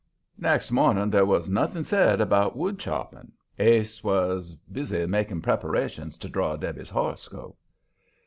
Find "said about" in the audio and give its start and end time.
1.83-2.57